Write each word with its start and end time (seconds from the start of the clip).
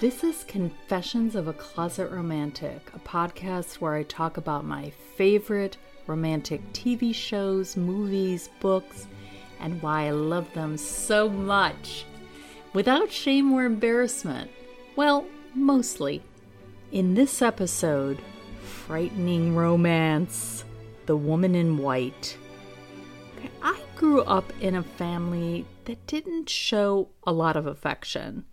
This 0.00 0.24
is 0.24 0.42
Confessions 0.48 1.36
of 1.36 1.46
a 1.46 1.52
Closet 1.52 2.10
Romantic, 2.10 2.80
a 2.94 2.98
podcast 2.98 3.74
where 3.74 3.94
I 3.94 4.02
talk 4.02 4.36
about 4.36 4.64
my 4.64 4.90
favorite 5.14 5.76
romantic 6.08 6.60
TV 6.72 7.14
shows, 7.14 7.76
movies, 7.76 8.50
books, 8.58 9.06
and 9.60 9.80
why 9.80 10.08
I 10.08 10.10
love 10.10 10.52
them 10.52 10.76
so 10.76 11.28
much. 11.28 12.06
Without 12.72 13.12
shame 13.12 13.52
or 13.52 13.64
embarrassment. 13.64 14.50
Well, 14.96 15.26
mostly. 15.54 16.24
In 16.90 17.14
this 17.14 17.40
episode, 17.40 18.20
frightening 18.64 19.54
romance 19.54 20.64
The 21.06 21.16
Woman 21.16 21.54
in 21.54 21.78
White. 21.78 22.36
I 23.62 23.80
grew 23.94 24.22
up 24.22 24.52
in 24.60 24.74
a 24.74 24.82
family 24.82 25.66
that 25.84 26.04
didn't 26.08 26.50
show 26.50 27.10
a 27.24 27.32
lot 27.32 27.56
of 27.56 27.68
affection. 27.68 28.44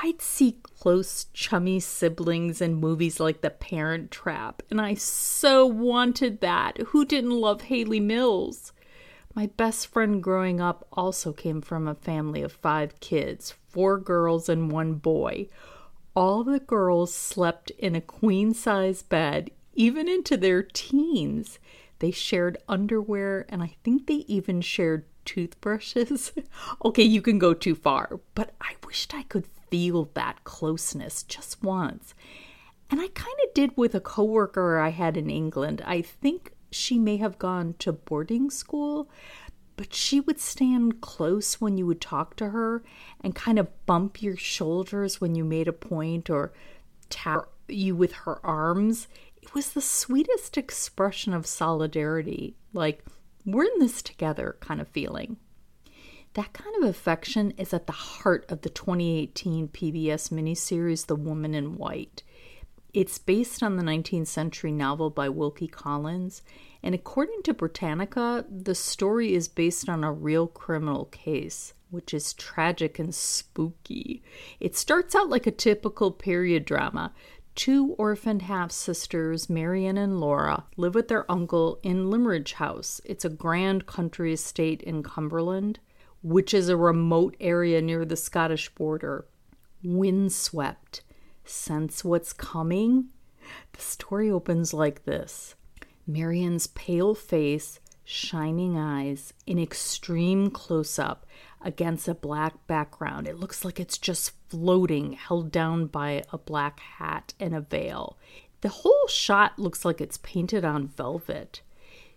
I'd 0.00 0.22
see 0.22 0.60
close, 0.62 1.26
chummy 1.32 1.80
siblings 1.80 2.60
in 2.60 2.76
movies 2.76 3.18
like 3.18 3.40
The 3.40 3.50
Parent 3.50 4.12
Trap, 4.12 4.62
and 4.70 4.80
I 4.80 4.94
so 4.94 5.66
wanted 5.66 6.40
that. 6.40 6.78
Who 6.88 7.04
didn't 7.04 7.32
love 7.32 7.62
Hayley 7.62 7.98
Mills? 7.98 8.72
My 9.34 9.46
best 9.46 9.88
friend 9.88 10.22
growing 10.22 10.60
up 10.60 10.86
also 10.92 11.32
came 11.32 11.60
from 11.60 11.88
a 11.88 11.96
family 11.96 12.42
of 12.42 12.52
five 12.52 13.00
kids 13.00 13.54
four 13.66 13.98
girls 13.98 14.48
and 14.48 14.70
one 14.70 14.94
boy. 14.94 15.48
All 16.14 16.44
the 16.44 16.60
girls 16.60 17.12
slept 17.12 17.70
in 17.72 17.96
a 17.96 18.00
queen 18.00 18.54
size 18.54 19.02
bed, 19.02 19.50
even 19.74 20.08
into 20.08 20.36
their 20.36 20.62
teens. 20.62 21.58
They 21.98 22.12
shared 22.12 22.58
underwear, 22.68 23.46
and 23.48 23.64
I 23.64 23.74
think 23.82 24.06
they 24.06 24.24
even 24.28 24.60
shared 24.60 25.06
toothbrushes. 25.24 26.32
okay, 26.84 27.02
you 27.02 27.20
can 27.20 27.38
go 27.38 27.52
too 27.52 27.74
far, 27.74 28.20
but 28.36 28.54
I 28.60 28.76
wished 28.86 29.12
I 29.12 29.24
could 29.24 29.46
feel 29.70 30.10
that 30.14 30.44
closeness 30.44 31.22
just 31.22 31.62
once. 31.62 32.14
And 32.90 33.00
I 33.00 33.08
kind 33.08 33.36
of 33.46 33.54
did 33.54 33.76
with 33.76 33.94
a 33.94 34.00
coworker 34.00 34.78
I 34.78 34.90
had 34.90 35.16
in 35.16 35.28
England. 35.28 35.82
I 35.84 36.02
think 36.02 36.52
she 36.70 36.98
may 36.98 37.16
have 37.18 37.38
gone 37.38 37.74
to 37.80 37.92
boarding 37.92 38.50
school, 38.50 39.10
but 39.76 39.94
she 39.94 40.20
would 40.20 40.40
stand 40.40 41.00
close 41.00 41.60
when 41.60 41.76
you 41.78 41.86
would 41.86 42.00
talk 42.00 42.34
to 42.36 42.50
her 42.50 42.82
and 43.20 43.34
kind 43.34 43.58
of 43.58 43.86
bump 43.86 44.22
your 44.22 44.36
shoulders 44.36 45.20
when 45.20 45.34
you 45.34 45.44
made 45.44 45.68
a 45.68 45.72
point 45.72 46.28
or 46.28 46.52
tap 47.10 47.48
you 47.68 47.94
with 47.94 48.12
her 48.12 48.44
arms. 48.44 49.06
It 49.40 49.54
was 49.54 49.72
the 49.72 49.80
sweetest 49.80 50.58
expression 50.58 51.32
of 51.32 51.46
solidarity, 51.46 52.56
like, 52.72 53.04
we're 53.46 53.64
in 53.64 53.78
this 53.78 54.02
together 54.02 54.56
kind 54.60 54.80
of 54.80 54.88
feeling. 54.88 55.38
That 56.34 56.52
kind 56.52 56.76
of 56.76 56.88
affection 56.88 57.52
is 57.52 57.72
at 57.72 57.86
the 57.86 57.92
heart 57.92 58.44
of 58.50 58.60
the 58.60 58.68
2018 58.68 59.68
PBS 59.68 60.30
miniseries 60.30 61.06
The 61.06 61.16
Woman 61.16 61.54
in 61.54 61.76
White. 61.76 62.22
It's 62.92 63.18
based 63.18 63.62
on 63.62 63.76
the 63.76 63.82
19th 63.82 64.26
century 64.26 64.72
novel 64.72 65.10
by 65.10 65.28
Wilkie 65.30 65.68
Collins, 65.68 66.42
and 66.82 66.94
according 66.94 67.42
to 67.44 67.54
Britannica, 67.54 68.44
the 68.50 68.74
story 68.74 69.34
is 69.34 69.48
based 69.48 69.88
on 69.88 70.04
a 70.04 70.12
real 70.12 70.46
criminal 70.46 71.06
case, 71.06 71.72
which 71.90 72.12
is 72.12 72.34
tragic 72.34 72.98
and 72.98 73.14
spooky. 73.14 74.22
It 74.60 74.76
starts 74.76 75.14
out 75.14 75.30
like 75.30 75.46
a 75.46 75.50
typical 75.50 76.12
period 76.12 76.64
drama. 76.64 77.12
Two 77.54 77.94
orphaned 77.98 78.42
half 78.42 78.70
sisters, 78.70 79.50
Marian 79.50 79.96
and 79.98 80.20
Laura, 80.20 80.64
live 80.76 80.94
with 80.94 81.08
their 81.08 81.30
uncle 81.30 81.80
in 81.82 82.10
Limmeridge 82.10 82.52
House. 82.54 83.00
It's 83.04 83.24
a 83.24 83.30
grand 83.30 83.86
country 83.86 84.32
estate 84.32 84.82
in 84.82 85.02
Cumberland 85.02 85.80
which 86.22 86.52
is 86.52 86.68
a 86.68 86.76
remote 86.76 87.36
area 87.40 87.80
near 87.80 88.04
the 88.04 88.16
Scottish 88.16 88.68
border. 88.70 89.26
Windswept. 89.82 91.02
Sense 91.44 92.04
what's 92.04 92.32
coming? 92.32 93.08
The 93.72 93.80
story 93.80 94.30
opens 94.30 94.74
like 94.74 95.04
this 95.04 95.54
Marian's 96.06 96.66
pale 96.68 97.14
face, 97.14 97.80
shining 98.04 98.76
eyes, 98.76 99.32
in 99.46 99.58
extreme 99.58 100.50
close 100.50 100.98
up 100.98 101.26
against 101.60 102.08
a 102.08 102.14
black 102.14 102.66
background. 102.66 103.26
It 103.26 103.38
looks 103.38 103.64
like 103.64 103.78
it's 103.80 103.98
just 103.98 104.32
floating, 104.48 105.12
held 105.12 105.50
down 105.50 105.86
by 105.86 106.22
a 106.32 106.38
black 106.38 106.80
hat 106.80 107.34
and 107.38 107.54
a 107.54 107.60
veil. 107.60 108.16
The 108.60 108.68
whole 108.68 109.06
shot 109.08 109.58
looks 109.58 109.84
like 109.84 110.00
it's 110.00 110.18
painted 110.18 110.64
on 110.64 110.88
velvet. 110.88 111.62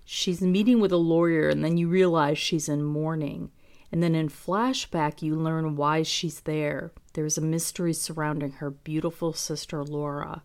She's 0.03 0.41
meeting 0.41 0.79
with 0.79 0.91
a 0.91 0.97
lawyer, 0.97 1.49
and 1.49 1.63
then 1.63 1.77
you 1.77 1.87
realize 1.87 2.37
she's 2.37 2.67
in 2.67 2.83
mourning. 2.83 3.51
And 3.91 4.01
then 4.01 4.15
in 4.15 4.29
flashback, 4.29 5.21
you 5.21 5.35
learn 5.35 5.75
why 5.75 6.03
she's 6.03 6.41
there. 6.41 6.91
There's 7.13 7.37
a 7.37 7.41
mystery 7.41 7.93
surrounding 7.93 8.53
her 8.53 8.69
beautiful 8.69 9.33
sister 9.33 9.83
Laura, 9.83 10.43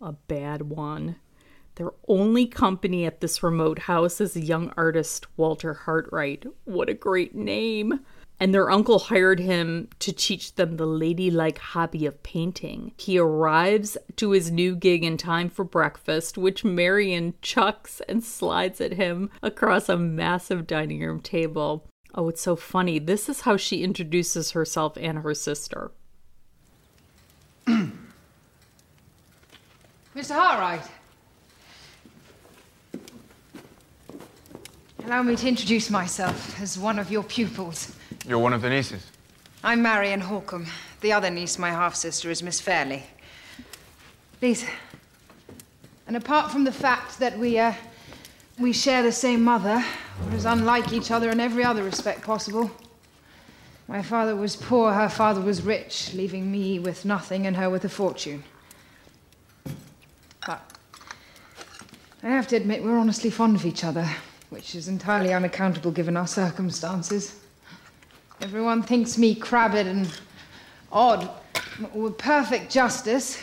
a 0.00 0.12
bad 0.12 0.62
one. 0.62 1.16
Their 1.74 1.92
only 2.08 2.46
company 2.46 3.04
at 3.04 3.20
this 3.20 3.42
remote 3.42 3.80
house 3.80 4.20
is 4.20 4.34
a 4.34 4.44
young 4.44 4.72
artist, 4.76 5.26
Walter 5.36 5.82
Hartright. 5.84 6.46
What 6.64 6.88
a 6.88 6.94
great 6.94 7.34
name! 7.34 8.00
And 8.38 8.54
their 8.54 8.70
uncle 8.70 8.98
hired 8.98 9.40
him 9.40 9.88
to 9.98 10.12
teach 10.12 10.54
them 10.54 10.76
the 10.76 10.86
ladylike 10.86 11.58
hobby 11.58 12.06
of 12.06 12.22
painting. 12.22 12.92
He 12.98 13.18
arrives 13.18 13.96
to 14.16 14.30
his 14.30 14.50
new 14.50 14.76
gig 14.76 15.04
in 15.04 15.16
time 15.16 15.48
for 15.48 15.64
breakfast, 15.64 16.36
which 16.38 16.64
Marian 16.64 17.34
chucks 17.40 18.00
and 18.08 18.22
slides 18.22 18.80
at 18.80 18.92
him 18.92 19.30
across 19.42 19.88
a 19.88 19.96
massive 19.96 20.66
dining 20.66 21.00
room 21.00 21.20
table. 21.20 21.88
Oh, 22.16 22.30
it's 22.30 22.40
so 22.40 22.56
funny. 22.56 22.98
This 22.98 23.28
is 23.28 23.42
how 23.42 23.58
she 23.58 23.84
introduces 23.84 24.52
herself 24.52 24.96
and 24.98 25.18
her 25.18 25.34
sister. 25.34 25.90
Mr. 27.66 27.92
Hartright. 30.16 30.88
Allow 35.04 35.22
me 35.24 35.36
to 35.36 35.46
introduce 35.46 35.90
myself 35.90 36.58
as 36.60 36.78
one 36.78 36.98
of 36.98 37.10
your 37.10 37.22
pupils. 37.22 37.94
You're 38.26 38.38
one 38.38 38.54
of 38.54 38.62
the 38.62 38.70
nieces? 38.70 39.06
I'm 39.62 39.82
Marian 39.82 40.22
Halcombe. 40.22 40.68
The 41.02 41.12
other 41.12 41.28
niece, 41.28 41.58
my 41.58 41.68
half 41.68 41.94
sister, 41.94 42.30
is 42.30 42.42
Miss 42.42 42.60
Fairlie. 42.60 43.02
Please. 44.40 44.64
And 46.06 46.16
apart 46.16 46.50
from 46.50 46.64
the 46.64 46.72
fact 46.72 47.18
that 47.18 47.38
we, 47.38 47.58
uh, 47.58 47.74
we 48.58 48.72
share 48.72 49.02
the 49.02 49.12
same 49.12 49.44
mother, 49.44 49.84
we're 50.24 50.36
as 50.36 50.44
unlike 50.44 50.92
each 50.92 51.10
other 51.10 51.30
in 51.30 51.40
every 51.40 51.64
other 51.64 51.82
respect 51.82 52.22
possible. 52.22 52.70
My 53.88 54.02
father 54.02 54.34
was 54.34 54.56
poor, 54.56 54.92
her 54.92 55.08
father 55.08 55.40
was 55.40 55.62
rich, 55.62 56.12
leaving 56.14 56.50
me 56.50 56.78
with 56.78 57.04
nothing 57.04 57.46
and 57.46 57.56
her 57.56 57.70
with 57.70 57.84
a 57.84 57.88
fortune. 57.88 58.42
But 60.46 60.60
I 62.22 62.28
have 62.28 62.48
to 62.48 62.56
admit, 62.56 62.82
we're 62.82 62.98
honestly 62.98 63.30
fond 63.30 63.56
of 63.56 63.64
each 63.64 63.84
other, 63.84 64.08
which 64.50 64.74
is 64.74 64.88
entirely 64.88 65.32
unaccountable 65.32 65.92
given 65.92 66.16
our 66.16 66.26
circumstances. 66.26 67.38
Everyone 68.40 68.82
thinks 68.82 69.16
me 69.16 69.34
crabbed 69.34 69.76
and 69.76 70.12
odd, 70.90 71.30
with 71.94 72.18
perfect 72.18 72.72
justice. 72.72 73.38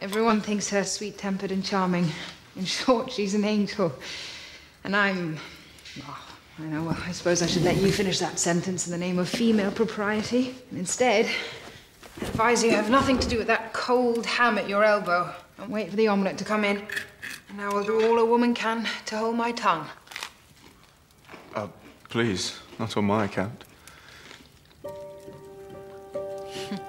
Everyone 0.00 0.40
thinks 0.40 0.70
her 0.70 0.84
sweet 0.84 1.18
tempered 1.18 1.52
and 1.52 1.64
charming. 1.64 2.08
In 2.56 2.64
short, 2.64 3.12
she's 3.12 3.34
an 3.34 3.44
angel. 3.44 3.92
And 4.84 4.96
I'm 4.96 5.38
Oh, 6.06 6.26
I 6.58 6.62
know. 6.64 6.82
Well, 6.82 6.98
I 7.04 7.12
suppose 7.12 7.42
I 7.42 7.46
should 7.46 7.64
let 7.64 7.76
you 7.76 7.92
finish 7.92 8.18
that 8.18 8.38
sentence 8.38 8.86
in 8.86 8.92
the 8.92 8.98
name 8.98 9.18
of 9.18 9.28
female 9.28 9.70
propriety. 9.70 10.54
And 10.70 10.78
instead, 10.78 11.26
I 12.20 12.26
advise 12.26 12.62
you 12.62 12.70
have 12.70 12.90
nothing 12.90 13.18
to 13.18 13.28
do 13.28 13.38
with 13.38 13.46
that 13.46 13.72
cold 13.72 14.26
ham 14.26 14.58
at 14.58 14.68
your 14.68 14.84
elbow. 14.84 15.32
And 15.58 15.70
wait 15.70 15.90
for 15.90 15.96
the 15.96 16.08
omelette 16.08 16.38
to 16.38 16.44
come 16.44 16.64
in. 16.64 16.82
And 17.50 17.60
I 17.60 17.68
will 17.68 17.84
do 17.84 18.06
all 18.06 18.18
a 18.18 18.24
woman 18.24 18.54
can 18.54 18.86
to 19.06 19.16
hold 19.16 19.36
my 19.36 19.52
tongue. 19.52 19.86
Uh, 21.54 21.68
please, 22.08 22.58
not 22.78 22.96
on 22.96 23.04
my 23.04 23.24
account. 23.24 23.64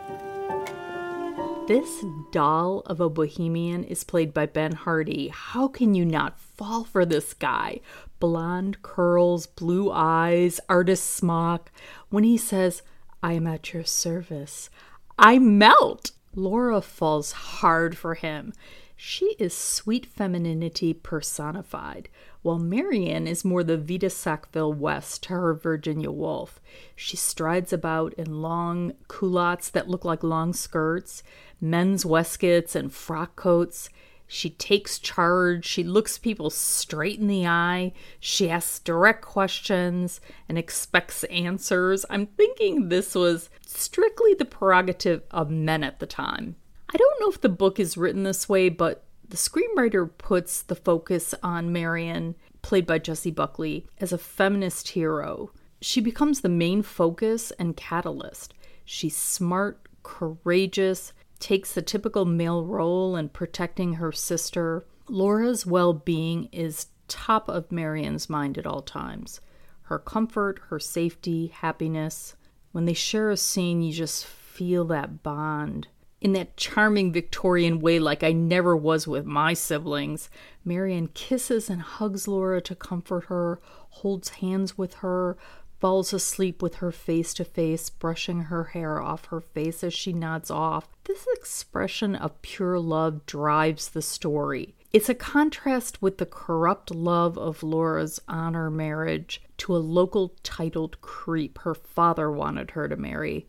This 1.70 2.04
doll 2.32 2.82
of 2.88 3.00
a 3.00 3.12
bohemian 3.12 3.84
is 3.84 4.04
played 4.04 4.34
by 4.34 4.48
Ben 4.48 4.72
Hardy. 4.72 5.28
How 5.28 5.68
can 5.68 5.94
you 5.94 6.04
not 6.04 6.40
fall 6.40 6.84
for 6.84 7.06
this 7.06 7.36
guy? 7.36 7.82
Blonde 8.20 8.82
curls, 8.82 9.48
blue 9.48 9.92
eyes, 9.92 10.60
artist 10.68 11.10
smock. 11.10 11.72
When 12.10 12.24
he 12.24 12.38
says, 12.38 12.82
I 13.24 13.34
am 13.34 13.48
at 13.48 13.74
your 13.74 13.84
service, 13.84 14.70
I 15.18 15.40
melt. 15.40 16.12
Laura 16.36 16.82
falls 16.82 17.32
hard 17.32 17.98
for 17.98 18.14
him. 18.14 18.54
She 18.96 19.36
is 19.40 19.54
sweet 19.54 20.06
femininity 20.06 20.94
personified, 20.94 22.10
while 22.42 22.60
Marian 22.60 23.28
is 23.28 23.46
more 23.46 23.64
the 23.64 23.78
Vita 23.78 24.10
Sackville 24.10 24.74
West 24.74 25.24
to 25.24 25.30
her 25.30 25.54
Virginia 25.54 26.12
Woolf. 26.12 26.60
She 26.98 27.16
strides 27.16 27.72
about 27.72 28.14
in 28.16 28.42
long 28.42 28.92
culottes 29.08 29.70
that 29.70 29.88
look 29.88 30.04
like 30.04 30.22
long 30.22 30.52
skirts, 30.52 31.24
men's 31.62 32.06
waistcoats, 32.06 32.76
and 32.76 32.92
frock 32.94 33.38
coats. 33.38 33.90
She 34.32 34.52
takes 34.52 35.00
charge. 35.00 35.66
She 35.66 35.84
looks 35.84 36.20
people 36.20 36.52
straight 36.52 37.20
in 37.20 37.26
the 37.26 37.48
eye. 37.48 37.94
She 38.20 38.48
asks 38.48 38.78
direct 38.78 39.24
questions 39.24 40.22
and 40.48 40.56
expects 40.56 41.24
answers. 41.26 42.06
I'm 42.12 42.28
thinking 42.28 42.90
this 42.90 43.16
was 43.16 43.50
strictly 43.66 44.36
the 44.36 44.46
prerogative 44.46 45.24
of 45.32 45.50
men 45.50 45.84
at 45.84 46.00
the 46.00 46.06
time. 46.06 46.56
I 46.94 46.98
don't 46.98 47.20
know 47.20 47.32
if 47.32 47.42
the 47.42 47.50
book 47.50 47.80
is 47.80 47.98
written 47.98 48.22
this 48.22 48.48
way, 48.48 48.70
but 48.70 49.04
the 49.28 49.36
screenwriter 49.36 50.08
puts 50.20 50.62
the 50.62 50.76
focus 50.76 51.34
on 51.42 51.74
Marian, 51.74 52.36
played 52.62 52.86
by 52.86 53.00
Jessie 53.00 53.32
Buckley, 53.32 53.88
as 54.00 54.14
a 54.14 54.20
feminist 54.20 54.90
hero. 54.90 55.52
She 55.82 56.02
becomes 56.02 56.42
the 56.42 56.50
main 56.50 56.84
focus 56.84 57.50
and 57.58 57.76
catalyst. 57.76 58.54
She's 58.86 59.16
smart, 59.16 59.88
courageous, 60.04 61.14
takes 61.40 61.74
the 61.74 61.82
typical 61.82 62.26
male 62.26 62.64
role 62.64 63.16
in 63.16 63.30
protecting 63.30 63.94
her 63.94 64.12
sister. 64.12 64.86
Laura's 65.08 65.66
well 65.66 65.94
being 65.94 66.50
is 66.52 66.88
top 67.08 67.50
of 67.50 67.72
Marian's 67.72 68.30
mind 68.30 68.58
at 68.58 68.68
all 68.68 68.82
times. 68.82 69.42
Her 69.84 70.00
comfort, 70.00 70.60
her 70.70 70.80
safety, 70.80 71.48
happiness. 71.48 72.36
When 72.72 72.86
they 72.86 72.94
share 72.94 73.32
a 73.32 73.38
scene, 73.38 73.82
you 73.82 73.92
just 73.92 74.26
feel 74.26 74.86
that 74.86 75.24
bond. 75.24 75.88
In 76.22 76.34
that 76.34 76.58
charming 76.58 77.14
Victorian 77.14 77.80
way, 77.80 77.98
like 77.98 78.24
I 78.24 78.34
never 78.34 78.76
was 78.76 79.08
with 79.08 79.26
my 79.26 79.54
siblings, 79.54 80.30
Marian 80.66 81.08
kisses 81.14 81.70
and 81.70 81.82
hugs 81.82 82.28
Laura 82.28 82.62
to 82.62 82.76
comfort 82.76 83.26
her, 83.26 83.62
holds 83.90 84.30
hands 84.30 84.78
with 84.78 84.96
her, 84.96 85.38
falls 85.80 86.14
asleep 86.14 86.62
with 86.62 86.76
her 86.76 86.92
face 86.92 87.34
to 87.36 87.46
face, 87.46 87.90
brushing 87.90 88.44
her 88.44 88.66
hair 88.66 89.02
off 89.02 89.26
her 89.26 89.40
face 89.40 89.84
as 89.84 89.94
she 89.94 90.14
nods 90.14 90.52
off. 90.52 90.90
This 91.06 91.26
expression 91.34 92.16
of 92.16 92.42
pure 92.42 92.80
love 92.80 93.26
drives 93.26 93.90
the 93.90 94.02
story. 94.02 94.76
It's 94.92 95.10
a 95.10 95.16
contrast 95.16 96.02
with 96.02 96.18
the 96.18 96.26
corrupt 96.26 96.94
love 96.94 97.38
of 97.38 97.64
Laura's 97.64 98.20
honor 98.28 98.70
marriage 98.70 99.42
to 99.58 99.76
a 99.76 99.78
local 99.78 100.34
titled 100.42 101.00
creep 101.02 101.60
her 101.60 101.76
father 101.76 102.32
wanted 102.32 102.72
her 102.72 102.88
to 102.88 102.96
marry. 102.96 103.48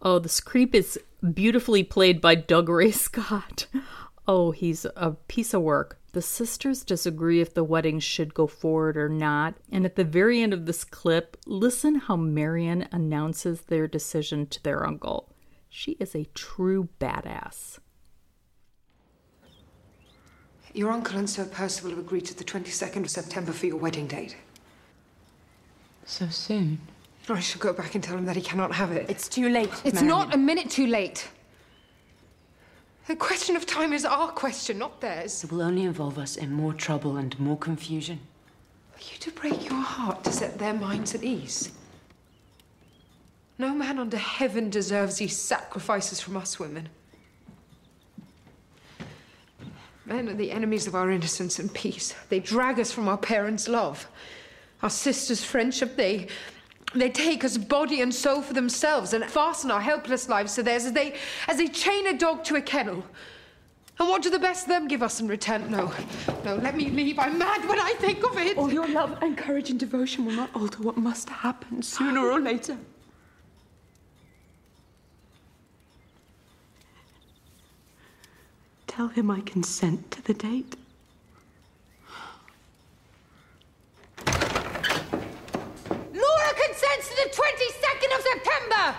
Oh, 0.00 0.18
this 0.20 0.40
creep 0.40 0.74
is 0.74 0.98
beautifully 1.34 1.82
played 1.82 2.20
by 2.20 2.36
Dougray 2.36 2.94
Scott. 2.94 3.66
Oh, 4.30 4.50
he's 4.50 4.84
a 4.94 5.12
piece 5.26 5.54
of 5.54 5.62
work. 5.62 5.98
The 6.18 6.22
sisters 6.22 6.82
disagree 6.82 7.40
if 7.40 7.54
the 7.54 7.62
wedding 7.62 8.00
should 8.00 8.34
go 8.34 8.48
forward 8.48 8.96
or 8.96 9.08
not, 9.08 9.54
and 9.70 9.84
at 9.84 9.94
the 9.94 10.02
very 10.02 10.42
end 10.42 10.52
of 10.52 10.66
this 10.66 10.82
clip, 10.82 11.36
listen 11.46 11.94
how 11.94 12.16
Marian 12.16 12.88
announces 12.90 13.60
their 13.60 13.86
decision 13.86 14.48
to 14.48 14.60
their 14.64 14.84
uncle. 14.84 15.32
She 15.68 15.92
is 16.00 16.16
a 16.16 16.26
true 16.34 16.88
badass. 16.98 17.78
Your 20.74 20.90
uncle 20.90 21.20
and 21.20 21.30
Sir 21.30 21.44
Percival 21.44 21.90
have 21.90 22.00
agreed 22.00 22.26
to 22.26 22.36
the 22.36 22.42
22nd 22.42 23.02
of 23.04 23.10
September 23.10 23.52
for 23.52 23.66
your 23.66 23.76
wedding 23.76 24.08
date. 24.08 24.36
So 26.04 26.26
soon? 26.30 26.80
I 27.28 27.38
shall 27.38 27.60
go 27.60 27.72
back 27.72 27.94
and 27.94 28.02
tell 28.02 28.18
him 28.18 28.26
that 28.26 28.34
he 28.34 28.42
cannot 28.42 28.72
have 28.72 28.90
it. 28.90 29.08
It's 29.08 29.28
too 29.28 29.48
late. 29.50 29.70
It's 29.84 30.02
Marian. 30.02 30.08
not 30.08 30.34
a 30.34 30.36
minute 30.36 30.68
too 30.68 30.88
late. 30.88 31.28
The 33.08 33.16
question 33.16 33.56
of 33.56 33.64
time 33.64 33.94
is 33.94 34.04
our 34.04 34.28
question, 34.28 34.76
not 34.76 35.00
theirs. 35.00 35.42
It 35.42 35.50
will 35.50 35.62
only 35.62 35.84
involve 35.84 36.18
us 36.18 36.36
in 36.36 36.52
more 36.52 36.74
trouble 36.74 37.16
and 37.16 37.38
more 37.40 37.56
confusion. 37.56 38.20
Are 38.94 39.00
you 39.00 39.18
to 39.20 39.30
break 39.30 39.64
your 39.64 39.80
heart 39.80 40.22
to 40.24 40.32
set 40.32 40.58
their 40.58 40.74
minds 40.74 41.14
at 41.14 41.24
ease? 41.24 41.72
No 43.56 43.72
man 43.72 43.98
under 43.98 44.18
heaven 44.18 44.68
deserves 44.68 45.16
these 45.16 45.34
sacrifices 45.34 46.20
from 46.20 46.36
us 46.36 46.58
women. 46.58 46.90
Men 50.04 50.28
are 50.28 50.34
the 50.34 50.50
enemies 50.50 50.86
of 50.86 50.94
our 50.94 51.10
innocence 51.10 51.58
and 51.58 51.72
peace. 51.72 52.14
They 52.28 52.40
drag 52.40 52.78
us 52.78 52.92
from 52.92 53.08
our 53.08 53.16
parents' 53.16 53.68
love, 53.68 54.06
our 54.82 54.90
sisters' 54.90 55.42
friendship. 55.42 55.96
They 55.96 56.28
they 56.94 57.10
take 57.10 57.44
us 57.44 57.58
body 57.58 58.00
and 58.00 58.14
soul 58.14 58.42
for 58.42 58.54
themselves 58.54 59.12
and 59.12 59.24
fasten 59.24 59.70
our 59.70 59.80
helpless 59.80 60.28
lives 60.28 60.54
to 60.54 60.62
theirs 60.62 60.84
as 60.84 60.92
they, 60.92 61.14
as 61.46 61.58
they 61.58 61.68
chain 61.68 62.06
a 62.06 62.16
dog 62.16 62.44
to 62.44 62.56
a 62.56 62.62
kennel. 62.62 63.04
And 63.98 64.08
what 64.08 64.22
do 64.22 64.30
the 64.30 64.38
best 64.38 64.64
of 64.64 64.68
them 64.68 64.86
give 64.86 65.02
us 65.02 65.20
in 65.20 65.26
return? 65.26 65.70
No, 65.70 65.92
no, 66.44 66.54
let 66.56 66.76
me 66.76 66.88
leave. 66.88 67.18
I'm 67.18 67.36
mad 67.36 67.68
when 67.68 67.80
I 67.80 67.94
think 67.98 68.24
of 68.24 68.38
it. 68.38 68.56
All 68.56 68.72
your 68.72 68.88
love 68.88 69.18
and 69.22 69.36
courage 69.36 69.70
and 69.70 69.78
devotion 69.78 70.24
will 70.24 70.34
not 70.34 70.50
alter 70.54 70.82
what 70.82 70.96
must 70.96 71.28
happen 71.28 71.82
sooner 71.82 72.20
or 72.20 72.38
later. 72.40 72.78
Tell 78.86 79.08
him 79.08 79.30
I 79.30 79.40
consent 79.40 80.10
to 80.12 80.22
the 80.22 80.34
date. 80.34 80.76
To 86.98 87.14
the 87.14 87.30
22nd 87.30 88.10
of 88.16 88.22
September! 88.26 88.96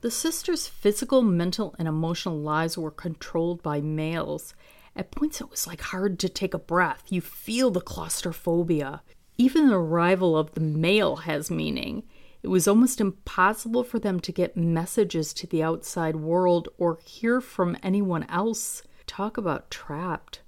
The 0.00 0.10
sisters' 0.12 0.68
physical, 0.68 1.20
mental, 1.20 1.74
and 1.76 1.88
emotional 1.88 2.38
lives 2.38 2.78
were 2.78 2.92
controlled 2.92 3.64
by 3.64 3.80
males. 3.80 4.54
At 4.94 5.10
points, 5.10 5.40
it 5.40 5.50
was 5.50 5.66
like 5.66 5.80
hard 5.80 6.20
to 6.20 6.28
take 6.28 6.54
a 6.54 6.58
breath. 6.58 7.02
You 7.08 7.20
feel 7.20 7.72
the 7.72 7.80
claustrophobia. 7.80 9.02
Even 9.38 9.66
the 9.66 9.74
arrival 9.74 10.38
of 10.38 10.52
the 10.52 10.60
mail 10.60 11.16
has 11.16 11.50
meaning. 11.50 12.04
It 12.44 12.48
was 12.48 12.68
almost 12.68 13.00
impossible 13.00 13.82
for 13.82 13.98
them 13.98 14.20
to 14.20 14.30
get 14.30 14.56
messages 14.56 15.34
to 15.34 15.48
the 15.48 15.64
outside 15.64 16.14
world 16.14 16.68
or 16.78 17.00
hear 17.04 17.40
from 17.40 17.76
anyone 17.82 18.22
else. 18.28 18.84
Talk 19.08 19.36
about 19.36 19.68
trapped. 19.68 20.42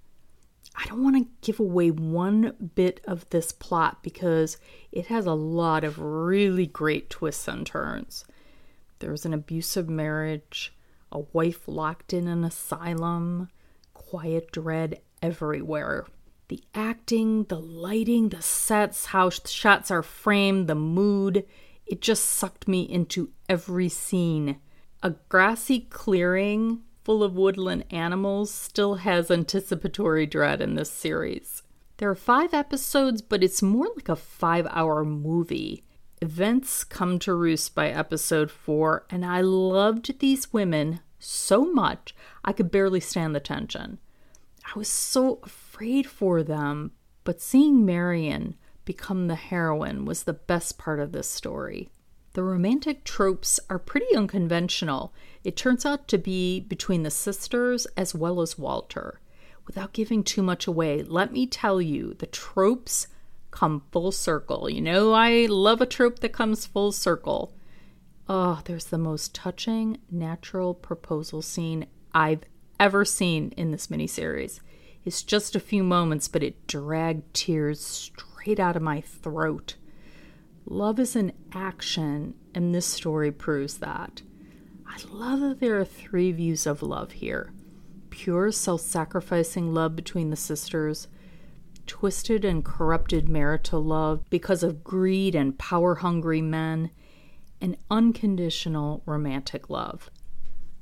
I 0.77 0.85
don't 0.87 1.03
want 1.03 1.17
to 1.17 1.29
give 1.41 1.59
away 1.59 1.91
one 1.91 2.71
bit 2.75 3.01
of 3.07 3.29
this 3.31 3.51
plot 3.51 4.03
because 4.03 4.59
it 4.93 5.07
has 5.07 5.25
a 5.25 5.33
lot 5.33 5.85
of 5.85 5.99
really 5.99 6.67
great 6.67 7.09
twists 7.09 7.49
and 7.49 7.67
turns. 7.67 8.25
There's 8.99 9.25
an 9.25 9.33
abusive 9.33 9.89
marriage, 9.89 10.75
a 11.11 11.21
wife 11.33 11.67
locked 11.67 12.13
in 12.13 12.29
an 12.29 12.45
asylum, 12.45 13.49
quiet 13.95 14.53
dread 14.53 15.01
everywhere. 15.23 16.07
The 16.49 16.63
acting, 16.75 17.45
the 17.45 17.59
lighting, 17.59 18.29
the 18.29 18.43
sets, 18.43 19.07
how 19.07 19.31
shots 19.31 19.91
are 19.91 20.03
framed, 20.03 20.69
the 20.69 20.75
mood, 20.75 21.45
it 21.87 22.01
just 22.01 22.25
sucked 22.25 22.69
me 22.69 22.83
into 22.83 23.31
every 23.49 23.89
scene. 23.89 24.59
A 25.03 25.11
grassy 25.29 25.81
clearing 25.81 26.83
full 27.07 27.23
of 27.23 27.37
woodland 27.37 27.85
animals 27.93 28.51
still 28.51 28.97
has 28.97 29.31
anticipatory 29.31 30.27
dread 30.27 30.61
in 30.61 30.75
this 30.75 30.91
series. 30.91 31.63
There 31.99 32.11
are 32.11 32.17
five 32.17 32.53
episodes, 32.53 33.23
but 33.23 33.45
it's 33.45 33.63
more 33.63 33.87
like 33.95 34.09
a 34.09 34.17
five 34.17 34.67
hour 34.71 35.05
movie. 35.05 35.85
Events 36.21 36.83
come 36.83 37.21
to 37.21 37.33
roost 37.33 37.77
by 37.77 37.91
episode 37.91 38.51
four, 38.51 39.07
and 39.09 39.25
I 39.25 39.41
loved 39.41 40.19
these 40.19 40.53
women 40.53 40.99
so 41.21 41.65
much 41.65 42.13
I 42.45 42.53
could 42.53 42.73
barely 42.73 42.99
stand 42.99 43.37
the 43.37 43.41
tension. 43.41 44.01
I 44.65 44.77
was 44.77 44.89
so 44.89 45.39
afraid 45.45 46.09
for 46.09 46.43
them, 46.43 46.91
but 47.23 47.41
seeing 47.41 47.87
Marian 47.87 48.57
become 48.85 49.29
the 49.29 49.37
heroine 49.37 50.07
was 50.07 50.25
the 50.25 50.33
best 50.33 50.77
part 50.77 50.99
of 50.99 51.13
this 51.13 51.31
story. 51.31 51.89
The 52.37 52.45
romantic 52.45 53.03
tropes 53.03 53.59
are 53.71 53.79
pretty 53.79 54.15
unconventional. 54.15 55.15
It 55.43 55.57
turns 55.57 55.87
out 55.87 56.07
to 56.09 56.19
be 56.19 56.61
between 56.61 57.03
the 57.03 57.11
sisters 57.11 57.87
as 57.97 58.15
well 58.15 58.43
as 58.43 58.59
Walter. 58.59 59.23
Without 59.67 59.95
giving 59.95 60.23
too 60.23 60.43
much 60.43 60.67
away, 60.67 61.03
let 61.03 61.33
me 61.33 61.47
tell 61.47 61.81
you 61.81 62.13
the 62.13 62.27
tropes 62.27 63.07
come 63.51 63.85
full 63.91 64.13
circle. 64.13 64.69
You 64.69 64.83
know, 64.83 65.15
I 65.15 65.47
love 65.47 65.81
a 65.81 65.87
trope 65.87 66.19
that 66.19 66.35
comes 66.35 66.67
full 66.67 66.93
circle. 66.93 67.55
Oh, 68.29 68.61
there's 68.67 68.85
the 68.85 68.99
most 68.99 69.35
touching 69.35 69.97
natural 70.11 70.75
proposal 70.75 71.41
scene 71.41 71.87
I've 72.13 72.43
ever 72.79 73.07
seen 73.07 73.55
in 73.57 73.71
this 73.71 73.87
miniseries. 73.87 74.61
It's 75.07 75.23
just 75.23 75.57
a 75.57 75.59
few 75.59 75.83
moments, 75.83 76.29
but 76.29 76.43
it 76.43 76.67
dragged 76.67 77.33
tears 77.33 77.81
straight 77.81 78.61
out 78.61 78.77
of 78.77 78.83
my 78.83 79.01
throat. 79.01 79.77
Love 80.69 80.99
is 80.99 81.15
an 81.15 81.33
action, 81.53 82.35
and 82.53 82.75
this 82.75 82.87
story 82.87 83.31
proves 83.31 83.79
that. 83.79 84.23
I 84.85 84.99
love 85.11 85.41
that 85.41 85.61
there 85.61 85.79
are 85.79 85.85
three 85.85 86.33
views 86.33 86.67
of 86.67 86.83
love 86.83 87.13
here 87.13 87.53
pure 88.11 88.51
self 88.51 88.81
sacrificing 88.81 89.75
love 89.75 89.95
between 89.95 90.31
the 90.31 90.37
sisters, 90.37 91.07
twisted 91.87 92.45
and 92.45 92.65
corrupted 92.65 93.29
marital 93.29 93.85
love 93.85 94.25
because 94.31 94.63
of 94.63 94.83
greed 94.83 95.35
and 95.35 95.59
power 95.59 95.97
hungry 95.97 96.41
men, 96.41 96.91
and 97.61 97.77
unconditional 97.91 99.03
romantic 99.07 99.71
love. 99.71 100.11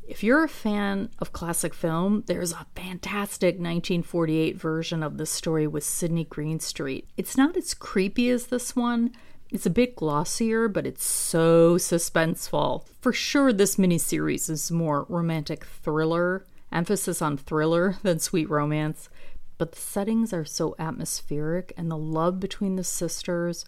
If 0.06 0.22
you're 0.22 0.44
a 0.44 0.48
fan 0.48 1.10
of 1.18 1.32
classic 1.32 1.74
film, 1.74 2.24
there's 2.26 2.52
a 2.52 2.66
fantastic 2.76 3.54
1948 3.54 4.56
version 4.56 5.02
of 5.02 5.18
this 5.18 5.30
story 5.30 5.66
with 5.66 5.82
Sidney 5.82 6.24
Greenstreet. 6.24 7.08
It's 7.16 7.36
not 7.36 7.56
as 7.56 7.74
creepy 7.74 8.28
as 8.28 8.46
this 8.46 8.76
one, 8.76 9.12
It's 9.54 9.66
a 9.66 9.70
bit 9.70 9.94
glossier, 9.94 10.66
but 10.66 10.84
it's 10.84 11.04
so 11.04 11.76
suspenseful. 11.76 12.88
For 13.00 13.12
sure, 13.12 13.52
this 13.52 13.76
miniseries 13.76 14.50
is 14.50 14.72
more 14.72 15.06
romantic 15.08 15.64
thriller, 15.64 16.44
emphasis 16.72 17.22
on 17.22 17.36
thriller 17.36 17.96
than 18.02 18.18
sweet 18.18 18.50
romance, 18.50 19.08
but 19.56 19.70
the 19.70 19.80
settings 19.80 20.32
are 20.32 20.44
so 20.44 20.74
atmospheric 20.80 21.72
and 21.76 21.88
the 21.88 21.96
love 21.96 22.40
between 22.40 22.74
the 22.74 22.82
sisters, 22.82 23.64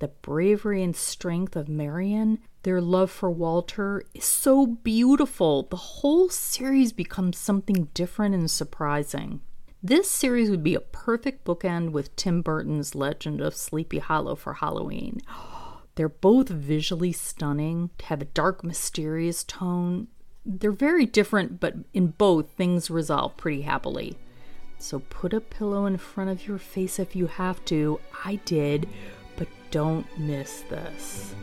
the 0.00 0.08
bravery 0.08 0.82
and 0.82 0.96
strength 0.96 1.54
of 1.54 1.68
Marian, 1.68 2.40
their 2.64 2.80
love 2.80 3.08
for 3.08 3.30
Walter 3.30 4.02
is 4.14 4.24
so 4.24 4.66
beautiful. 4.66 5.62
The 5.62 5.76
whole 5.76 6.30
series 6.30 6.92
becomes 6.92 7.38
something 7.38 7.90
different 7.94 8.34
and 8.34 8.50
surprising. 8.50 9.40
This 9.82 10.10
series 10.10 10.50
would 10.50 10.64
be 10.64 10.74
a 10.74 10.80
perfect 10.80 11.44
bookend 11.44 11.92
with 11.92 12.14
Tim 12.16 12.42
Burton's 12.42 12.96
Legend 12.96 13.40
of 13.40 13.54
Sleepy 13.54 14.00
Hollow 14.00 14.34
for 14.34 14.54
Halloween. 14.54 15.20
They're 15.94 16.08
both 16.08 16.48
visually 16.48 17.12
stunning, 17.12 17.90
have 18.04 18.20
a 18.22 18.26
dark, 18.26 18.64
mysterious 18.64 19.44
tone. 19.44 20.08
They're 20.44 20.72
very 20.72 21.06
different, 21.06 21.60
but 21.60 21.74
in 21.92 22.08
both, 22.08 22.50
things 22.52 22.90
resolve 22.90 23.36
pretty 23.36 23.62
happily. 23.62 24.16
So 24.78 25.00
put 25.10 25.32
a 25.32 25.40
pillow 25.40 25.86
in 25.86 25.96
front 25.96 26.30
of 26.30 26.46
your 26.46 26.58
face 26.58 26.98
if 26.98 27.14
you 27.14 27.26
have 27.26 27.64
to. 27.66 28.00
I 28.24 28.36
did, 28.44 28.88
but 29.36 29.48
don't 29.70 30.06
miss 30.18 30.62
this. 30.62 31.34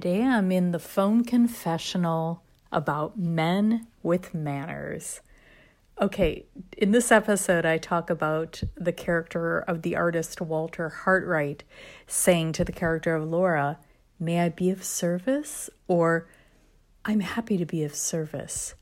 Today 0.00 0.22
I'm 0.22 0.52
in 0.52 0.70
the 0.70 0.78
phone 0.78 1.24
confessional 1.24 2.44
about 2.70 3.18
men 3.18 3.88
with 4.00 4.32
manners. 4.32 5.22
Okay, 6.00 6.46
in 6.76 6.92
this 6.92 7.10
episode, 7.10 7.66
I 7.66 7.78
talk 7.78 8.08
about 8.08 8.62
the 8.76 8.92
character 8.92 9.58
of 9.58 9.82
the 9.82 9.96
artist 9.96 10.40
Walter 10.40 10.98
Hartright 11.04 11.62
saying 12.06 12.52
to 12.52 12.64
the 12.64 12.70
character 12.70 13.16
of 13.16 13.28
Laura, 13.28 13.80
May 14.20 14.38
I 14.38 14.50
be 14.50 14.70
of 14.70 14.84
service? 14.84 15.68
Or 15.88 16.28
I'm 17.04 17.18
happy 17.18 17.56
to 17.56 17.66
be 17.66 17.82
of 17.82 17.92
service. 17.92 18.76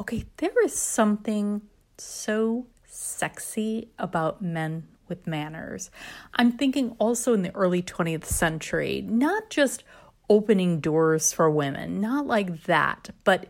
Okay, 0.00 0.24
there 0.38 0.64
is 0.64 0.74
something 0.74 1.62
so 1.96 2.66
sexy 2.88 3.90
about 4.00 4.42
men 4.42 4.88
with 5.06 5.28
manners. 5.28 5.92
I'm 6.34 6.50
thinking 6.50 6.96
also 6.98 7.34
in 7.34 7.42
the 7.42 7.54
early 7.54 7.84
20th 7.84 8.24
century, 8.24 9.04
not 9.06 9.48
just 9.48 9.84
opening 10.28 10.80
doors 10.80 11.32
for 11.32 11.50
women, 11.50 12.00
not 12.00 12.26
like 12.26 12.64
that, 12.64 13.10
but 13.24 13.46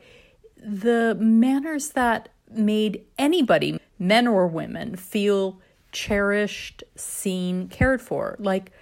the 0.57 1.17
manners 1.19 1.91
that 1.91 2.29
made 2.51 3.05
anybody, 3.19 3.81
men 3.99 4.27
or 4.27 4.47
women, 4.47 4.97
feel 4.97 5.61
cherished, 5.93 6.83
seen, 6.95 7.69
cared 7.69 8.03
for. 8.03 8.37
Like 8.39 8.73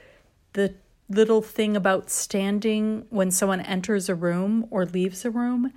the 0.54 0.74
little 1.08 1.42
thing 1.42 1.76
about 1.76 2.10
standing 2.10 3.06
when 3.10 3.30
someone 3.30 3.60
enters 3.60 4.08
a 4.08 4.14
room 4.14 4.66
or 4.70 4.86
leaves 4.86 5.24
a 5.24 5.30
room. 5.30 5.72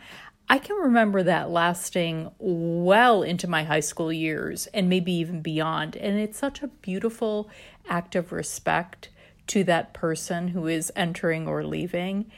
I 0.50 0.60
can 0.60 0.78
remember 0.78 1.24
that 1.24 1.50
lasting 1.50 2.32
well 2.40 3.22
into 3.22 3.50
my 3.50 3.66
high 3.66 3.82
school 3.82 4.14
years 4.14 4.68
and 4.68 4.88
maybe 4.88 5.12
even 5.12 5.42
beyond. 5.42 5.98
And 5.98 6.18
it's 6.18 6.40
such 6.40 6.64
a 6.64 6.68
beautiful 6.68 7.50
act 7.90 8.16
of 8.16 8.32
respect 8.32 9.10
to 9.48 9.63
that 9.66 9.94
person 9.94 10.50
who 10.50 10.68
is 10.68 10.92
entering 10.96 11.48
or 11.48 11.63
leaving. 11.63 12.30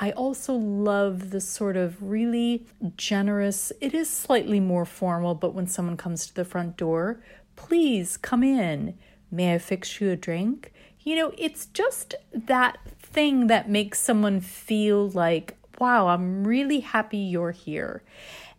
I 0.00 0.12
also 0.12 0.54
love 0.54 1.30
the 1.30 1.40
sort 1.40 1.76
of 1.76 2.00
really 2.02 2.66
generous, 2.96 3.72
it 3.80 3.94
is 3.94 4.08
slightly 4.08 4.60
more 4.60 4.84
formal, 4.84 5.34
but 5.34 5.54
when 5.54 5.66
someone 5.66 5.96
comes 5.96 6.26
to 6.26 6.34
the 6.34 6.44
front 6.44 6.76
door, 6.76 7.20
please 7.56 8.16
come 8.16 8.44
in. 8.44 8.96
May 9.30 9.54
I 9.54 9.58
fix 9.58 10.00
you 10.00 10.10
a 10.10 10.16
drink? 10.16 10.72
You 11.00 11.16
know, 11.16 11.32
it's 11.36 11.66
just 11.66 12.14
that 12.32 12.78
thing 13.00 13.48
that 13.48 13.68
makes 13.68 13.98
someone 13.98 14.40
feel 14.40 15.08
like, 15.10 15.56
wow, 15.80 16.08
I'm 16.08 16.46
really 16.46 16.80
happy 16.80 17.18
you're 17.18 17.52
here. 17.52 18.02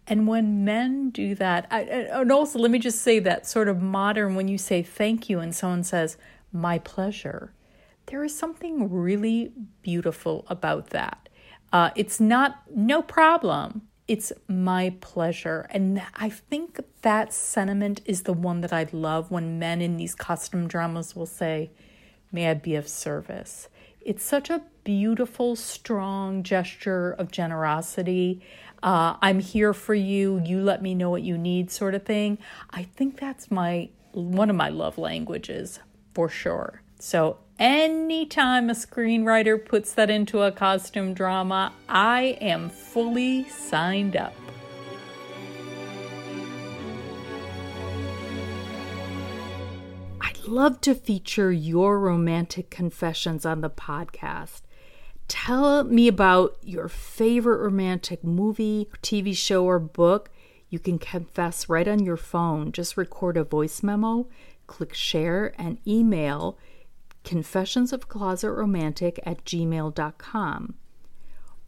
And 0.07 0.27
when 0.27 0.65
men 0.65 1.11
do 1.11 1.35
that, 1.35 1.67
I, 1.69 1.81
and 1.81 2.31
also 2.31 2.59
let 2.59 2.71
me 2.71 2.79
just 2.79 3.01
say 3.01 3.19
that 3.19 3.47
sort 3.47 3.69
of 3.69 3.81
modern, 3.81 4.35
when 4.35 4.47
you 4.47 4.57
say 4.57 4.81
thank 4.81 5.29
you 5.29 5.39
and 5.39 5.55
someone 5.55 5.83
says, 5.83 6.17
my 6.51 6.79
pleasure, 6.79 7.53
there 8.09 8.23
is 8.23 8.37
something 8.37 8.91
really 8.91 9.51
beautiful 9.81 10.45
about 10.47 10.89
that. 10.89 11.29
Uh, 11.71 11.91
it's 11.95 12.19
not 12.19 12.63
no 12.75 13.01
problem. 13.01 13.83
It's 14.07 14.33
my 14.47 14.95
pleasure. 15.01 15.67
And 15.69 16.01
I 16.15 16.29
think 16.29 16.79
that 17.03 17.31
sentiment 17.31 18.01
is 18.05 18.23
the 18.23 18.33
one 18.33 18.61
that 18.61 18.73
I 18.73 18.87
love 18.91 19.29
when 19.29 19.59
men 19.59 19.81
in 19.81 19.97
these 19.97 20.15
costume 20.15 20.67
dramas 20.67 21.15
will 21.15 21.27
say, 21.27 21.69
May 22.31 22.49
I 22.49 22.53
be 22.55 22.75
of 22.75 22.87
service. 22.87 23.69
It's 24.01 24.23
such 24.23 24.49
a 24.49 24.63
beautiful, 24.83 25.55
strong 25.55 26.43
gesture 26.43 27.11
of 27.11 27.31
generosity. 27.31 28.41
Uh, 28.81 29.15
I'm 29.21 29.39
here 29.39 29.73
for 29.73 29.93
you. 29.93 30.41
You 30.45 30.61
let 30.61 30.81
me 30.81 30.95
know 30.95 31.09
what 31.09 31.23
you 31.23 31.37
need, 31.37 31.69
sort 31.71 31.95
of 31.95 32.03
thing. 32.03 32.37
I 32.71 32.83
think 32.83 33.19
that's 33.19 33.51
my 33.51 33.89
one 34.11 34.49
of 34.49 34.55
my 34.55 34.69
love 34.69 34.97
languages 34.97 35.79
for 36.13 36.29
sure. 36.29 36.81
So 37.01 37.37
anytime 37.57 38.69
a 38.69 38.73
screenwriter 38.73 39.63
puts 39.63 39.93
that 39.93 40.09
into 40.09 40.41
a 40.41 40.51
costume 40.51 41.13
drama, 41.13 41.71
I 41.87 42.37
am 42.41 42.69
fully 42.69 43.47
signed 43.47 44.17
up. 44.17 44.33
I'd 50.19 50.45
love 50.45 50.81
to 50.81 50.93
feature 50.93 51.53
your 51.53 51.97
romantic 51.99 52.69
confessions 52.69 53.45
on 53.45 53.61
the 53.61 53.69
podcast. 53.69 54.61
Tell 55.29 55.85
me 55.85 56.09
about 56.09 56.57
your 56.63 56.89
favorite 56.89 57.63
romantic 57.63 58.25
movie, 58.25 58.89
TV 59.01 59.33
show, 59.37 59.63
or 59.63 59.79
book. 59.79 60.31
You 60.69 60.79
can 60.79 60.99
confess 60.99 61.69
right 61.69 61.87
on 61.87 62.03
your 62.03 62.17
phone. 62.17 62.73
Just 62.73 62.97
record 62.97 63.37
a 63.37 63.45
voice 63.45 63.81
memo, 63.81 64.27
click 64.67 64.93
share, 64.93 65.53
and 65.57 65.77
email 65.87 66.57
confessionsofclosetromantic 67.23 69.19
at 69.23 69.45
gmail.com. 69.45 70.73